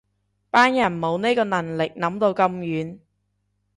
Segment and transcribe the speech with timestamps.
[0.49, 2.97] 班人冇呢個能力諗到咁遠